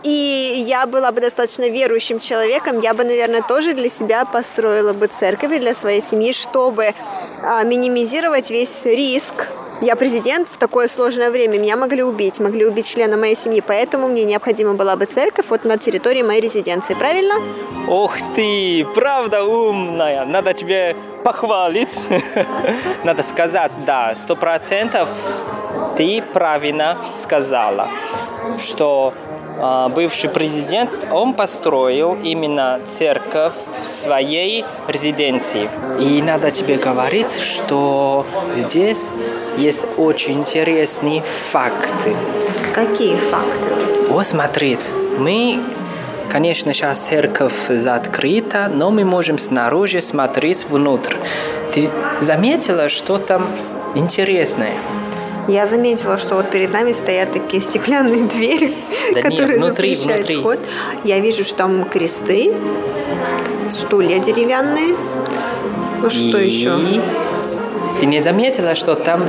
[0.04, 5.08] и я была бы достаточно верующим человеком, я бы, наверное, тоже для себя построила бы
[5.08, 6.94] церковь и для своей семьи, чтобы
[7.42, 9.48] а, минимизировать весь риск.
[9.80, 14.08] Я президент в такое сложное время, меня могли убить, могли убить члена моей семьи, поэтому
[14.08, 17.34] мне необходима была бы церковь вот на территории моей резиденции, правильно?
[17.88, 20.24] Ох ты, правда умная.
[20.24, 22.02] Надо тебе похвалить.
[23.04, 25.08] Надо сказать, да, сто процентов
[25.96, 27.88] ты правильно сказала,
[28.58, 29.14] что
[29.94, 35.70] бывший президент, он построил именно церковь в своей резиденции.
[36.00, 39.10] И надо тебе говорить, что здесь
[39.56, 42.14] есть очень интересные факты.
[42.74, 43.74] Какие факты?
[44.08, 45.60] Вот смотрите, мы,
[46.30, 51.16] конечно, сейчас церковь закрыта, но мы можем снаружи смотреть внутрь.
[51.74, 51.90] Ты
[52.20, 53.48] заметила, что там
[53.94, 54.72] интересное?
[55.48, 58.74] Я заметила, что вот перед нами стоят такие стеклянные двери,
[59.14, 60.36] Да нет, которые внутри, запрещают внутри.
[60.40, 60.58] вход.
[61.04, 62.52] Я вижу, что там кресты,
[63.70, 64.94] стулья деревянные.
[66.02, 66.78] Ну что И еще?
[67.98, 69.24] Ты не заметила, что там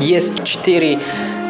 [0.00, 0.98] есть четыре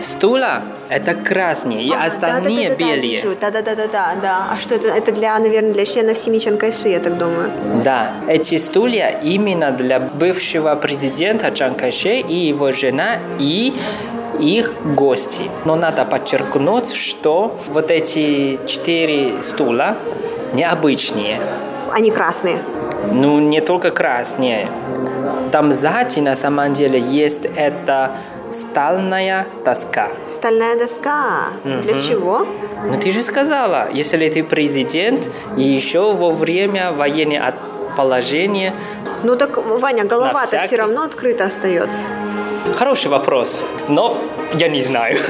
[0.00, 0.62] стула?
[0.92, 3.00] Это красные, и А, остальные белые.
[3.00, 3.34] вижу.
[3.40, 4.14] Да-да-да-да-да.
[4.20, 4.46] да.
[4.52, 4.88] А что это?
[4.88, 7.50] Это для, наверное, для членов семьи Чан Кайши, я так думаю.
[7.82, 13.72] Да, эти стулья именно для бывшего президента Чан Кайше и его жена и
[14.38, 15.44] их гости.
[15.64, 19.96] Но надо подчеркнуть, что вот эти четыре стула
[20.52, 21.40] необычные.
[21.90, 22.58] Они красные.
[23.10, 24.68] Ну, не только красные.
[25.52, 28.16] Там сзади на самом деле есть эта
[28.52, 30.08] стальная доска.
[30.28, 31.48] Стальная доска.
[31.64, 32.46] Для чего?
[32.86, 37.54] Ну, ты же сказала, если ты президент и еще во время военного
[37.96, 38.74] положения.
[39.22, 40.66] Ну так, Ваня, голова-то всякий.
[40.66, 42.00] все равно открыта остается.
[42.76, 44.18] Хороший вопрос, но
[44.54, 45.18] я не знаю.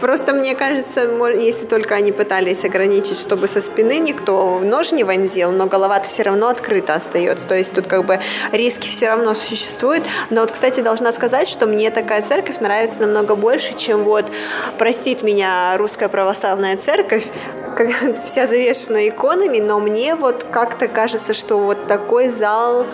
[0.00, 5.52] Просто мне кажется, если только они пытались ограничить, чтобы со спины никто нож не вонзил,
[5.52, 7.48] но голова-то все равно открыта остается.
[7.48, 8.20] То есть тут как бы
[8.52, 10.04] риски все равно существуют.
[10.28, 14.30] Но вот, кстати, должна сказать, что мне такая церковь нравится намного больше, чем вот,
[14.76, 17.26] простит меня, русская православная церковь,
[18.24, 22.86] вся завешена иконами, но мне вот как-то кажется, что вот такой зал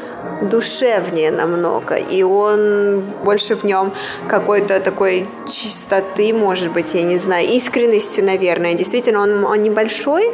[0.42, 3.92] душевнее намного, и он больше в нем
[4.28, 8.74] какой-то такой чистоты, может быть, я не знаю, искренности, наверное.
[8.74, 10.32] Действительно, он, он небольшой,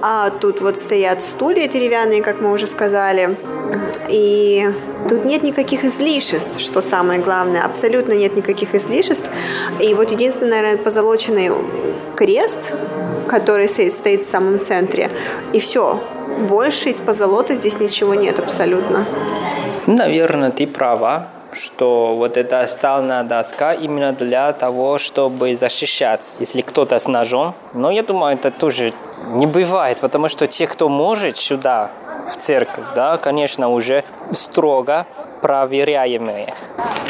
[0.00, 3.36] а тут вот стоят стулья деревянные, как мы уже сказали,
[4.08, 4.68] и
[5.08, 9.30] тут нет никаких излишеств, что самое главное, абсолютно нет никаких излишеств.
[9.80, 11.50] И вот единственный, наверное, позолоченный
[12.16, 12.72] крест,
[13.34, 15.10] который стоит, в самом центре,
[15.52, 16.00] и все.
[16.48, 19.04] Больше из позолота здесь ничего нет абсолютно.
[19.86, 26.98] Наверное, ты права, что вот эта стальная доска именно для того, чтобы защищать, если кто-то
[26.98, 27.54] с ножом.
[27.74, 28.92] Но я думаю, это тоже
[29.32, 31.90] не бывает, потому что те, кто может сюда,
[32.28, 35.06] в церковь, да, конечно, уже строго
[35.40, 36.54] проверяемые.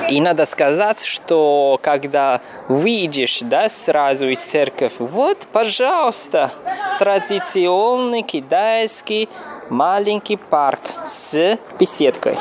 [0.08, 6.50] И надо сказать, что когда выйдешь да, сразу из церкви, вот, пожалуйста,
[6.98, 9.28] традиционный китайский
[9.70, 12.38] маленький парк с беседкой.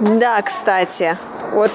[0.00, 1.18] Да, кстати.
[1.52, 1.70] Вот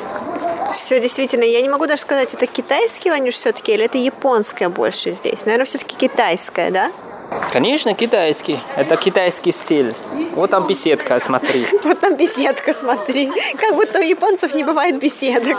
[0.74, 5.12] все действительно, я не могу даже сказать, это китайский ванюш все-таки или это японское больше
[5.12, 5.46] здесь.
[5.46, 6.92] Наверное, все-таки китайское, да?
[7.52, 8.60] Конечно, китайский.
[8.76, 9.94] Это китайский стиль.
[10.36, 11.66] Вот там беседка, смотри.
[11.84, 13.32] Вот там беседка, смотри.
[13.58, 15.58] Как будто у японцев не бывает беседок.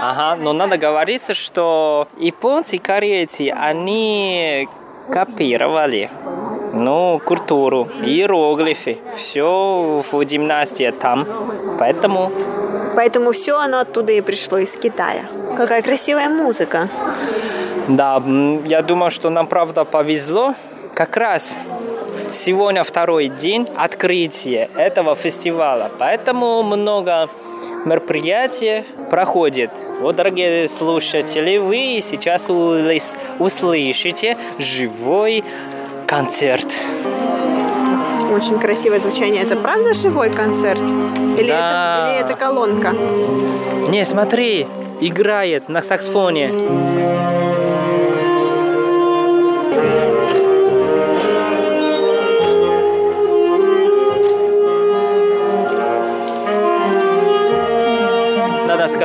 [0.00, 4.68] Ага, но надо говорить, что японцы и корейцы, они
[5.10, 6.10] копировали
[6.72, 8.98] ну, культуру, иероглифы.
[9.16, 11.26] Все в гимнастии там.
[11.78, 12.30] Поэтому...
[12.96, 15.22] Поэтому все оно оттуда и пришло из Китая.
[15.56, 16.88] Какая красивая музыка.
[17.88, 18.22] Да,
[18.66, 20.54] я думаю, что нам правда повезло.
[20.98, 21.56] Как раз
[22.32, 25.92] сегодня второй день открытия этого фестиваля.
[25.96, 27.30] Поэтому много
[27.84, 29.70] мероприятий проходит.
[30.00, 32.50] Вот, дорогие слушатели, вы сейчас
[33.38, 35.44] услышите живой
[36.08, 36.66] концерт.
[38.32, 39.44] Очень красивое звучание.
[39.44, 40.82] Это правда живой концерт?
[40.82, 42.08] Или, да.
[42.08, 42.92] это, или это колонка?
[43.88, 44.66] Не, смотри,
[45.00, 47.47] играет на саксофоне.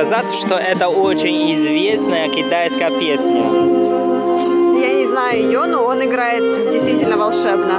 [0.04, 3.44] Сказать, что это очень известная китайская песня.
[5.08, 7.78] Знаю ее, но он играет действительно волшебно.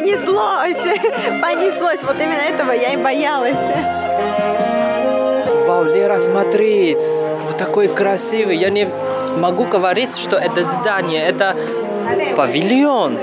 [0.08, 0.78] Понеслось,
[1.42, 2.00] понеслось.
[2.04, 3.58] Вот именно этого я и боялась.
[5.68, 7.04] Вау, Лера, смотреть!
[7.46, 8.56] Вот такой красивый.
[8.56, 8.88] Я не
[9.38, 11.58] могу говорить, что это здание, это
[12.38, 13.18] павильон.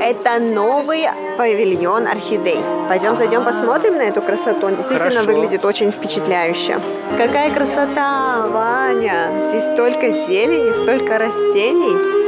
[0.00, 2.60] Это новый павильон орхидей.
[2.88, 4.66] Пойдем зайдем посмотрим на эту красоту.
[4.68, 5.32] Он действительно Хорошо.
[5.32, 6.78] выглядит очень впечатляюще.
[7.18, 9.40] Какая красота, Ваня!
[9.40, 12.19] Здесь столько зелени, столько растений.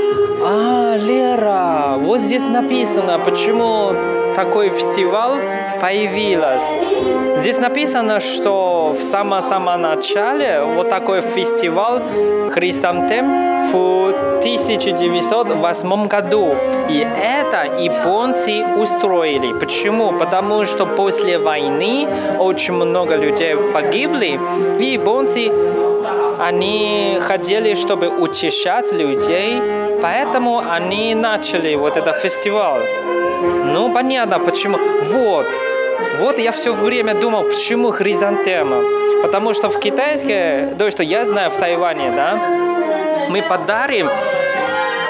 [0.45, 3.93] А, Лера, вот здесь написано, почему
[4.35, 5.41] такой фестиваль
[5.81, 6.65] появилась.
[7.39, 12.03] Здесь написано, что в самом-самом начале вот такой фестиваль
[12.51, 16.55] Христантем в 1908 году.
[16.91, 19.53] И это японцы устроили.
[19.53, 20.13] Почему?
[20.13, 22.09] Потому что после войны
[22.41, 24.41] очень много людей погибли,
[24.81, 25.51] и японцы
[26.43, 29.63] они хотели, чтобы утешать людей,
[30.03, 32.83] поэтому они начали вот этот фестиваль.
[33.75, 34.79] Ну, понятно, почему.
[35.03, 35.47] Вот,
[36.19, 38.83] вот я все время думал, почему хризантема.
[39.23, 42.41] Потому что в китайской, то, что я знаю в Тайване, да,
[43.31, 44.09] мы подарим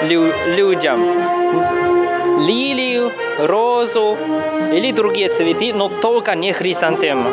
[0.03, 0.99] лю- людям
[2.47, 4.17] лилию, розу
[4.71, 7.29] или другие цветы, но только не хризантему.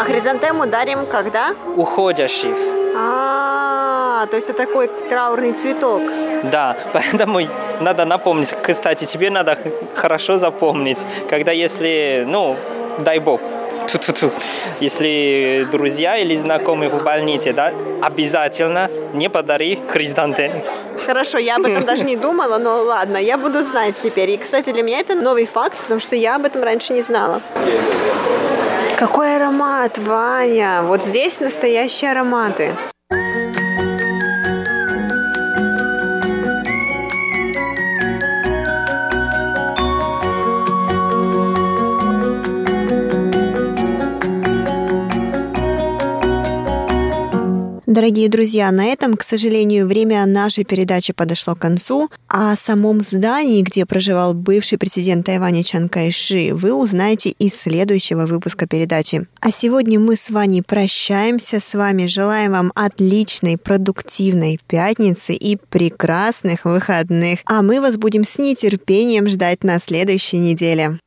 [0.00, 1.54] А хризантему дарим когда?
[1.76, 2.77] Уходящих.
[3.00, 6.02] А, то есть это такой траурный цветок.
[6.44, 7.40] Да, поэтому
[7.80, 8.54] надо напомнить.
[8.62, 9.56] Кстати, тебе надо
[9.94, 10.98] хорошо запомнить,
[11.30, 12.56] когда если, ну,
[12.98, 13.40] дай бог,
[13.92, 14.30] Ту-ту-ту.
[14.80, 17.72] Если друзья или знакомые в больнице, да,
[18.02, 20.52] обязательно не подари хризантем.
[21.06, 24.30] Хорошо, я об этом даже не думала, но ладно, я буду знать теперь.
[24.30, 27.40] И, кстати, для меня это новый факт, потому что я об этом раньше не знала.
[28.98, 30.82] Какой аромат, Ваня!
[30.82, 32.74] Вот здесь настоящие ароматы.
[47.88, 52.10] Дорогие друзья, на этом, к сожалению, время нашей передачи подошло к концу.
[52.28, 58.68] О самом здании, где проживал бывший президент Тайваня Чан Кайши, вы узнаете из следующего выпуска
[58.68, 59.26] передачи.
[59.40, 62.04] А сегодня мы с вами прощаемся с вами.
[62.04, 67.38] Желаем вам отличной, продуктивной пятницы и прекрасных выходных.
[67.46, 70.98] А мы вас будем с нетерпением ждать на следующей неделе.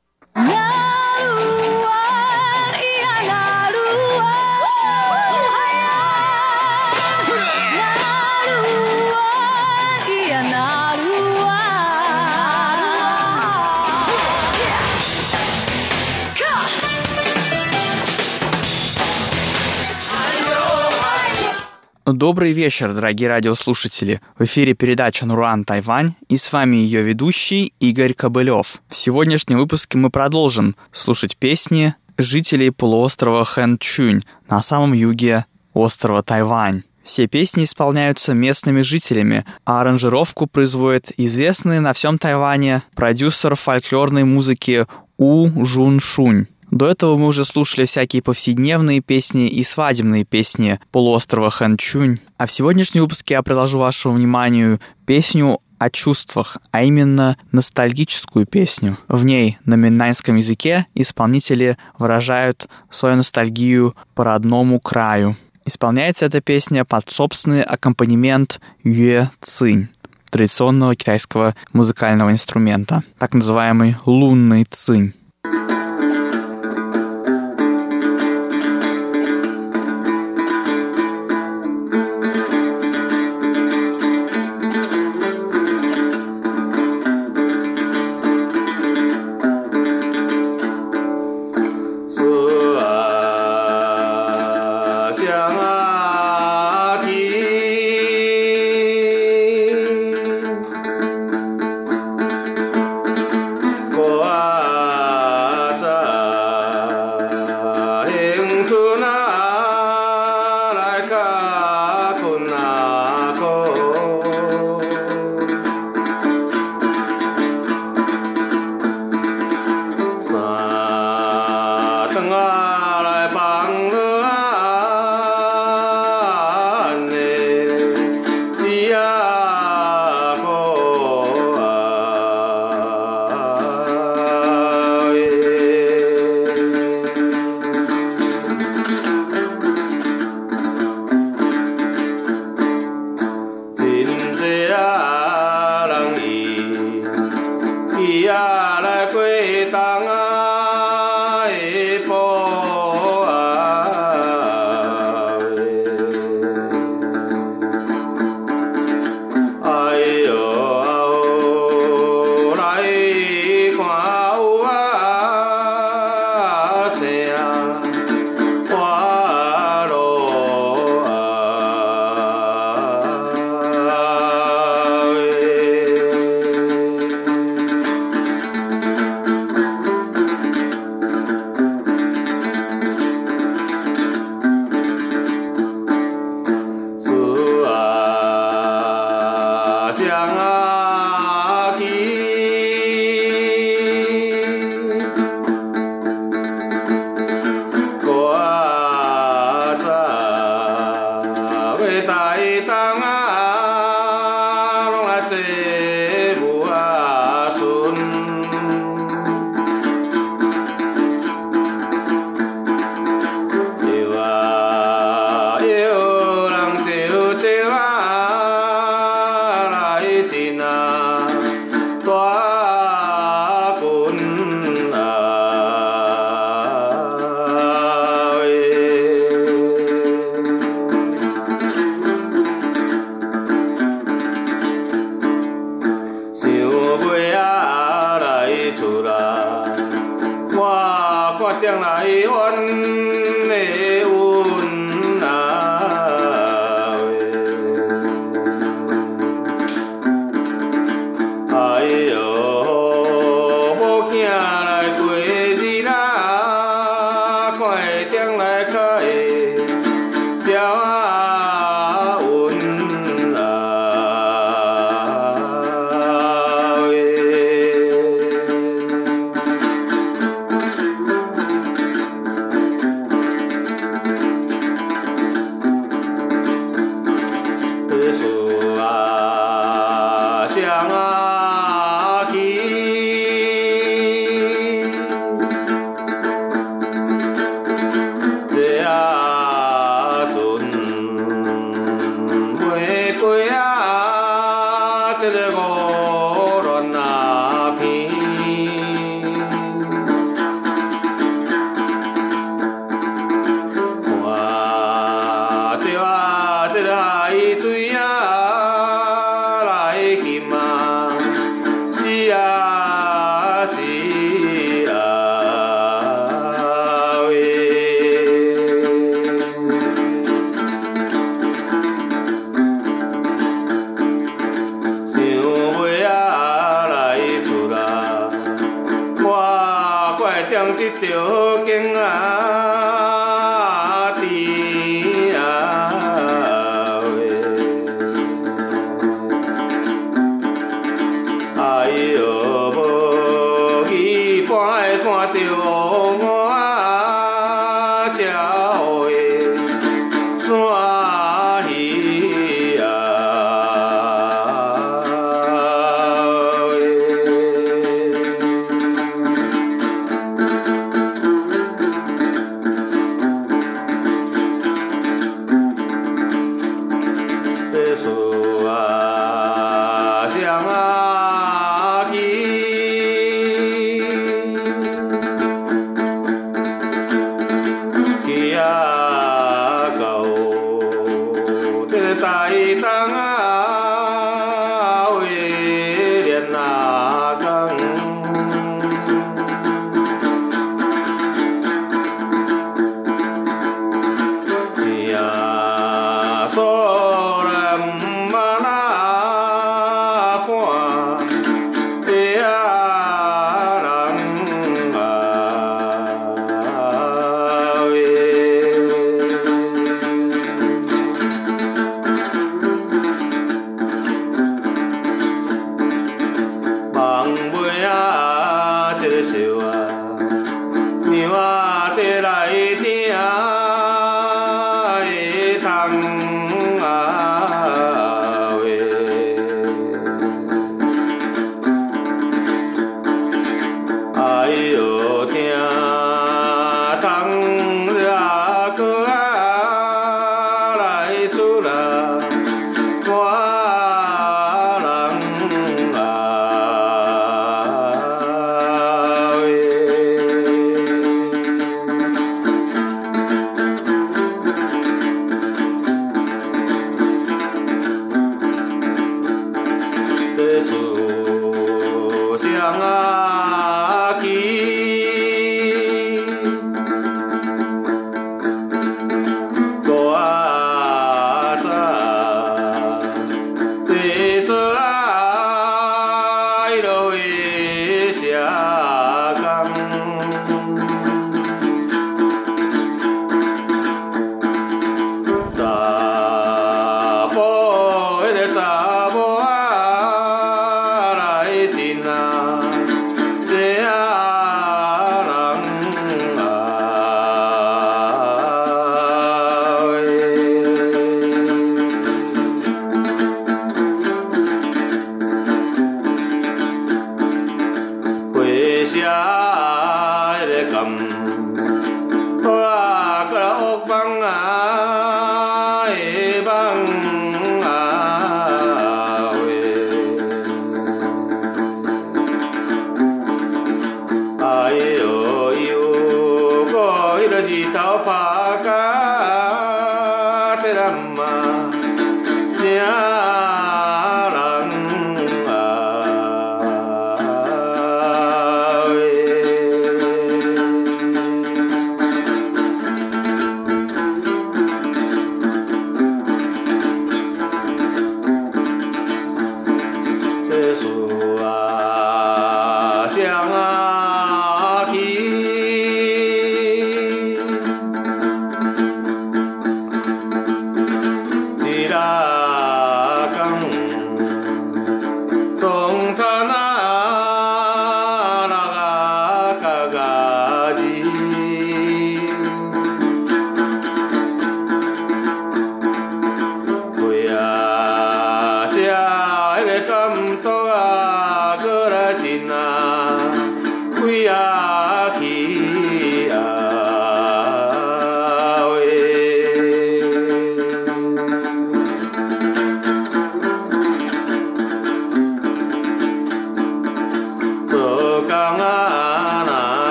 [22.14, 24.20] Добрый вечер, дорогие радиослушатели.
[24.38, 28.82] В эфире передача Нуран Тайвань и с вами ее ведущий Игорь Кобылев.
[28.88, 36.22] В сегодняшнем выпуске мы продолжим слушать песни жителей полуострова Хэн Чунь на самом юге острова
[36.22, 36.84] Тайвань.
[37.02, 44.86] Все песни исполняются местными жителями, а аранжировку производит известный на всем Тайване продюсер фольклорной музыки
[45.18, 46.48] У Жун Шунь.
[46.72, 52.20] До этого мы уже слушали всякие повседневные песни и свадебные песни полуострова Ханчунь.
[52.38, 58.98] А в сегодняшнем выпуске я предложу вашему вниманию песню о чувствах, а именно ностальгическую песню.
[59.10, 65.36] В ней на миннайском языке исполнители выражают свою ностальгию по родному краю.
[65.66, 69.90] Исполняется эта песня под собственный аккомпанемент юэ цинь
[70.30, 75.14] традиционного китайского музыкального инструмента, так называемый лунный цинь.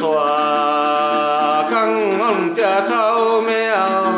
[0.00, 0.14] สอ
[1.60, 1.82] ดกั
[4.08, 4.09] ง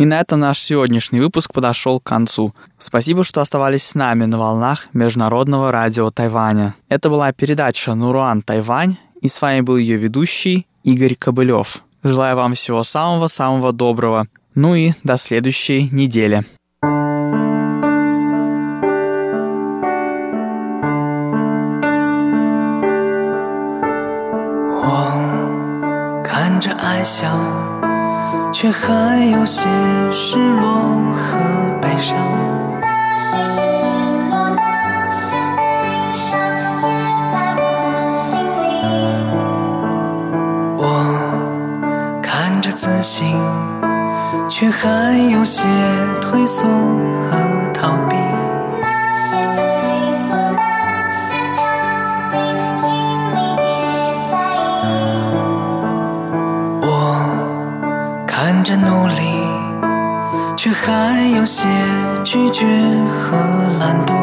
[0.00, 2.54] И на этом наш сегодняшний выпуск подошел к концу.
[2.78, 6.74] Спасибо, что оставались с нами на волнах Международного радио Тайваня.
[6.88, 11.82] Это была передача «Нуруан Тайвань», и с вами был ее ведущий Игорь Кобылев.
[12.02, 14.26] Желаю вам всего самого-самого доброго.
[14.54, 16.44] Ну и до следующей недели.
[24.88, 27.26] 我看着爱笑，
[28.51, 29.65] 却还有些
[30.11, 30.81] 失落
[31.15, 31.37] 和
[31.81, 32.17] 悲伤。
[32.81, 33.61] 那些失
[34.29, 35.59] 落，那些悲
[36.15, 36.29] 伤，
[36.83, 36.91] 也
[37.31, 37.63] 在我
[38.23, 38.29] 心
[38.63, 38.69] 里。
[40.77, 40.83] 我
[42.21, 43.39] 看着自信。
[44.47, 45.63] 却还有些
[46.21, 47.37] 退缩和
[47.73, 48.10] 逃避。
[58.71, 59.21] 着努力，
[60.55, 61.67] 却还有些
[62.23, 62.65] 拒绝
[63.09, 63.37] 和
[63.79, 64.20] 懒惰。